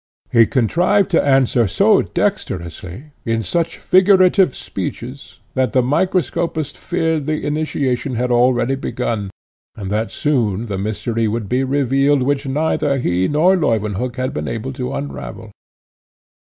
He 0.31 0.47
contrived 0.47 1.11
to 1.11 1.23
answer 1.23 1.67
so 1.67 2.01
dexterously, 2.01 3.11
in 3.23 3.43
such 3.43 3.77
figurative 3.77 4.55
speeches, 4.55 5.41
that 5.53 5.73
the 5.73 5.83
microscopist 5.83 6.75
feared 6.75 7.27
the 7.27 7.45
initiation 7.45 8.15
had 8.15 8.31
already 8.31 8.73
begun, 8.73 9.29
and 9.75 9.91
that 9.91 10.09
soon 10.09 10.65
the 10.65 10.79
mystery 10.79 11.27
would 11.27 11.47
be 11.47 11.63
revealed 11.63 12.23
which 12.23 12.47
neither 12.47 12.97
he 12.97 13.27
nor 13.27 13.55
Leuwenhock 13.55 14.15
had 14.15 14.33
been 14.33 14.47
able 14.47 14.73
to 14.73 14.91
unravel. 14.91 15.51